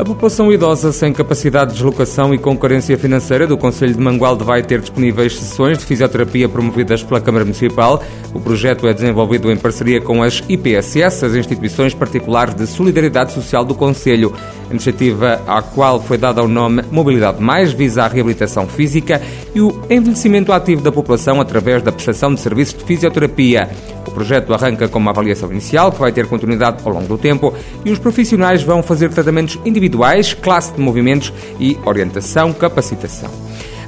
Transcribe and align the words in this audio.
A 0.00 0.04
população 0.04 0.50
idosa 0.50 0.92
sem 0.92 1.12
capacidade 1.12 1.72
de 1.72 1.76
deslocação 1.76 2.32
e 2.32 2.38
com 2.38 2.56
carência 2.56 2.96
financeira 2.96 3.46
do 3.46 3.58
Conselho 3.58 3.92
de 3.92 4.00
Mangualde 4.00 4.42
vai 4.42 4.62
ter 4.62 4.80
disponíveis 4.80 5.36
sessões 5.38 5.76
de 5.76 5.84
fisioterapia 5.84 6.48
promovidas 6.48 7.02
pela 7.02 7.20
Câmara 7.20 7.44
Municipal. 7.44 8.02
O 8.32 8.40
projeto 8.40 8.88
é 8.88 8.94
desenvolvido 8.94 9.52
em 9.52 9.58
parceria 9.58 10.00
com 10.00 10.22
as 10.22 10.42
IPSS, 10.48 11.26
as 11.26 11.34
Instituições 11.34 11.92
Particulares 11.92 12.54
de 12.54 12.66
Solidariedade 12.66 13.34
Social 13.34 13.62
do 13.62 13.74
Conselho. 13.74 14.32
Iniciativa 14.70 15.40
à 15.46 15.62
qual 15.62 16.00
foi 16.00 16.16
dada 16.16 16.42
o 16.42 16.48
nome 16.48 16.82
Mobilidade 16.90 17.42
Mais 17.42 17.72
visa 17.72 18.04
a 18.04 18.08
reabilitação 18.08 18.66
física 18.66 19.20
e 19.54 19.60
o 19.60 19.82
envelhecimento 19.90 20.52
ativo 20.52 20.82
da 20.82 20.92
população 20.92 21.40
através 21.40 21.82
da 21.82 21.92
prestação 21.92 22.32
de 22.34 22.40
serviços 22.40 22.78
de 22.78 22.84
fisioterapia. 22.84 23.68
O 24.06 24.10
projeto 24.12 24.52
arranca 24.52 24.88
com 24.88 24.98
uma 24.98 25.10
avaliação 25.10 25.50
inicial 25.50 25.92
que 25.92 26.00
vai 26.00 26.12
ter 26.12 26.26
continuidade 26.26 26.78
ao 26.84 26.92
longo 26.92 27.06
do 27.06 27.18
tempo 27.18 27.54
e 27.84 27.90
os 27.90 27.98
profissionais 27.98 28.62
vão 28.62 28.82
fazer 28.82 29.10
tratamentos 29.10 29.58
individuais, 29.64 30.34
classe 30.34 30.72
de 30.72 30.80
movimentos 30.80 31.32
e 31.58 31.78
orientação, 31.84 32.52
capacitação. 32.52 33.30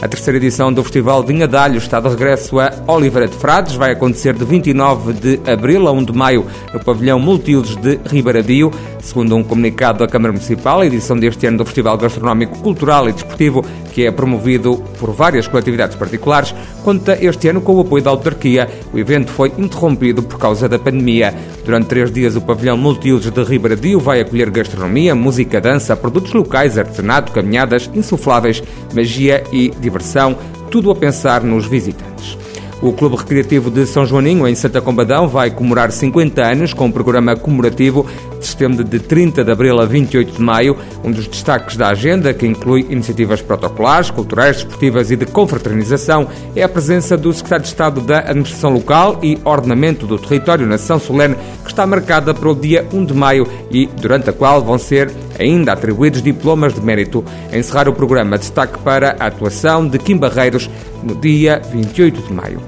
A 0.03 0.09
terceira 0.09 0.37
edição 0.37 0.73
do 0.73 0.83
Festival 0.83 1.23
Vinha 1.23 1.47
d'Alho 1.47 1.79
está 1.79 2.01
de 2.01 2.09
regresso 2.09 2.59
a 2.59 2.73
Oliveira 2.89 3.29
de 3.29 3.37
Frades. 3.37 3.77
Vai 3.77 3.93
acontecer 3.93 4.35
de 4.35 4.45
29 4.45 5.13
de 5.13 5.41
abril 5.49 5.87
a 5.87 5.93
1 5.93 6.03
de 6.07 6.13
maio 6.13 6.45
no 6.75 6.83
pavilhão 6.85 7.21
Multiusos 7.21 7.77
de 7.77 8.01
Ribaradio. 8.07 8.73
Segundo 8.99 9.37
um 9.37 9.45
comunicado 9.45 10.01
da 10.01 10.09
Câmara 10.09 10.33
Municipal, 10.33 10.81
a 10.81 10.87
edição 10.87 11.17
deste 11.17 11.47
ano 11.47 11.59
do 11.59 11.65
Festival 11.65 11.97
Gastronómico, 11.97 12.59
Cultural 12.59 13.09
e 13.09 13.13
Desportivo, 13.13 13.65
que 13.93 14.07
é 14.07 14.11
promovido 14.11 14.83
por 14.99 15.13
várias 15.13 15.47
coletividades 15.47 15.97
particulares, 15.97 16.55
conta 16.83 17.17
este 17.21 17.49
ano 17.49 17.61
com 17.61 17.75
o 17.75 17.81
apoio 17.81 18.03
da 18.03 18.11
autarquia. 18.11 18.69
O 18.93 18.99
evento 18.99 19.31
foi 19.31 19.53
interrompido 19.59 20.23
por 20.23 20.39
causa 20.39 20.69
da 20.69 20.79
pandemia. 20.79 21.35
Durante 21.65 21.87
três 21.87 22.11
dias, 22.11 22.35
o 22.35 22.41
pavilhão 22.41 22.77
Multiusos 22.77 23.31
de 23.31 23.43
Ribaradio 23.45 24.01
vai 24.01 24.21
acolher 24.21 24.51
gastronomia, 24.51 25.15
música, 25.15 25.61
dança, 25.61 25.95
produtos 25.95 26.33
locais, 26.33 26.79
artesanato, 26.79 27.33
caminhadas, 27.33 27.91
insufláveis, 27.95 28.63
magia 28.95 29.45
e 29.53 29.69
diversão, 29.69 30.37
tudo 30.71 30.91
a 30.91 30.95
pensar 30.95 31.43
nos 31.43 31.67
visitantes. 31.67 32.42
O 32.83 32.93
Clube 32.93 33.15
Recreativo 33.15 33.71
de 33.71 33.87
São 33.87 34.05
Joaninho, 34.05 34.45
em 34.49 34.57
Santa 34.57 34.81
Combadão, 34.81 35.29
vai 35.29 35.53
comemorar 35.53 35.93
50 35.93 36.43
anos 36.43 36.75
com 36.75 36.87
um 36.87 36.91
programa 36.91 37.37
comemorativo 37.37 38.03
que 38.03 38.45
se 38.45 38.49
estende 38.49 38.83
de 38.83 38.99
30 38.99 39.45
de 39.45 39.53
abril 39.53 39.81
a 39.81 39.87
28 39.87 40.33
de 40.33 40.43
maio. 40.43 40.77
Um 41.05 41.13
dos 41.13 41.29
destaques 41.29 41.77
da 41.77 41.91
agenda, 41.91 42.35
que 42.35 42.45
inclui 42.45 42.85
iniciativas 42.91 43.41
protocolares, 43.41 44.11
culturais, 44.11 44.57
desportivas 44.57 45.13
e 45.13 45.17
de 45.17 45.27
confraternização, 45.27 46.27
é 46.57 46.65
a 46.65 46.69
presença 46.69 47.17
do 47.17 47.33
Secretário 47.33 47.63
de 47.63 47.69
Estado 47.69 48.01
da 48.01 48.19
Administração 48.19 48.73
Local 48.73 49.21
e 49.23 49.39
Ordenamento 49.45 50.05
do 50.05 50.19
Território 50.19 50.67
Nação 50.67 50.99
Solene, 50.99 51.37
que 51.63 51.71
está 51.71 51.87
marcada 51.87 52.35
para 52.35 52.51
o 52.51 52.55
dia 52.55 52.85
1 52.93 53.05
de 53.05 53.15
maio 53.15 53.47
e 53.71 53.87
durante 53.87 54.29
a 54.29 54.33
qual 54.33 54.61
vão 54.61 54.77
ser 54.77 55.09
ainda 55.39 55.73
atribuídos 55.73 56.23
diplomas 56.23 56.75
de 56.75 56.81
mérito. 56.81 57.25
A 57.53 57.57
encerrar 57.57 57.89
o 57.89 57.93
programa, 57.93 58.39
destaque 58.39 58.79
para 58.79 59.17
a 59.19 59.27
atuação 59.27 59.87
de 59.87 59.99
Kim 59.99 60.17
Barreiros 60.17 60.69
no 61.03 61.15
dia 61.15 61.61
28 61.73 62.23
de 62.23 62.33
maio. 62.33 62.61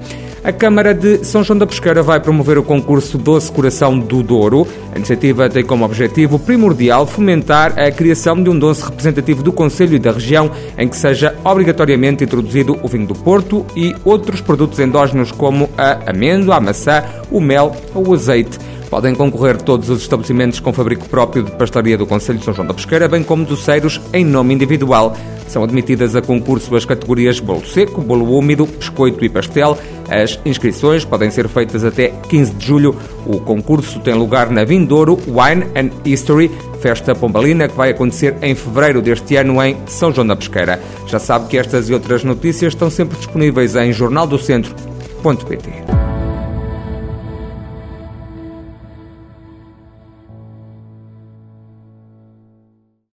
A 0.45 0.51
Câmara 0.51 0.93
de 0.93 1.25
São 1.25 1.43
João 1.43 1.57
da 1.57 1.65
Pesqueira 1.65 2.03
vai 2.03 2.19
promover 2.19 2.55
o 2.55 2.61
concurso 2.61 3.17
Doce 3.17 3.51
Coração 3.51 3.97
do 3.97 4.21
Douro. 4.21 4.67
A 4.93 4.95
iniciativa 4.95 5.49
tem 5.49 5.65
como 5.65 5.83
objetivo 5.83 6.37
primordial 6.37 7.07
fomentar 7.07 7.79
a 7.79 7.89
criação 7.89 8.43
de 8.43 8.47
um 8.47 8.59
doce 8.59 8.83
representativo 8.83 9.41
do 9.41 9.51
Conselho 9.51 9.95
e 9.95 9.99
da 9.99 10.11
região, 10.11 10.51
em 10.77 10.87
que 10.87 10.95
seja 10.95 11.35
obrigatoriamente 11.43 12.23
introduzido 12.23 12.77
o 12.83 12.87
vinho 12.87 13.07
do 13.07 13.15
Porto 13.15 13.65
e 13.75 13.95
outros 14.05 14.39
produtos 14.39 14.77
endógenos 14.77 15.31
como 15.31 15.67
a 15.75 16.11
amêndoa, 16.11 16.57
a 16.57 16.61
maçã, 16.61 17.03
o 17.31 17.41
mel 17.41 17.75
ou 17.95 18.09
o 18.09 18.13
azeite. 18.13 18.59
Podem 18.89 19.15
concorrer 19.15 19.61
todos 19.61 19.89
os 19.89 20.01
estabelecimentos 20.01 20.59
com 20.59 20.71
fabrico 20.71 21.07
próprio 21.09 21.43
de 21.43 21.51
pastelaria 21.51 21.97
do 21.97 22.05
Conselho 22.05 22.39
de 22.39 22.45
São 22.45 22.53
João 22.53 22.67
da 22.67 22.73
Pesqueira, 22.73 23.07
bem 23.07 23.23
como 23.23 23.45
doceiros 23.45 23.99
em 24.13 24.23
nome 24.23 24.53
individual. 24.53 25.15
São 25.47 25.63
admitidas 25.63 26.15
a 26.15 26.21
concurso 26.21 26.75
as 26.75 26.85
categorias 26.85 27.39
bolo 27.39 27.65
seco, 27.65 28.01
bolo 28.01 28.37
úmido, 28.37 28.65
biscoito 28.65 29.23
e 29.23 29.29
pastel. 29.29 29.77
As 30.09 30.39
inscrições 30.45 31.05
podem 31.05 31.31
ser 31.31 31.47
feitas 31.47 31.83
até 31.83 32.09
15 32.29 32.53
de 32.53 32.65
julho. 32.65 32.95
O 33.25 33.39
concurso 33.39 33.99
tem 33.99 34.13
lugar 34.13 34.49
na 34.49 34.63
Vindouro 34.63 35.17
Wine 35.27 35.65
and 35.75 35.91
History, 36.03 36.51
festa 36.79 37.15
pombalina 37.15 37.67
que 37.67 37.75
vai 37.75 37.91
acontecer 37.91 38.35
em 38.41 38.55
fevereiro 38.55 39.01
deste 39.01 39.35
ano 39.35 39.61
em 39.63 39.77
São 39.87 40.11
João 40.11 40.27
da 40.27 40.35
Pesqueira. 40.35 40.81
Já 41.07 41.19
sabe 41.19 41.47
que 41.47 41.57
estas 41.57 41.89
e 41.89 41.93
outras 41.93 42.23
notícias 42.23 42.73
estão 42.73 42.89
sempre 42.89 43.17
disponíveis 43.17 43.75
em 43.75 43.91
jornaldocentro.pt. 43.91 46.04